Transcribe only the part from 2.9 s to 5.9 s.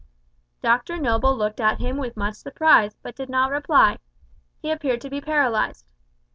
but did not reply. He appeared to be paralysed.